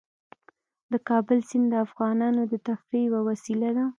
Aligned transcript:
د 0.91 0.93
کابل 1.09 1.39
سیند 1.49 1.65
د 1.71 1.75
افغانانو 1.85 2.41
د 2.51 2.53
تفریح 2.67 3.03
یوه 3.07 3.21
وسیله 3.29 3.69
ده. 3.77 3.85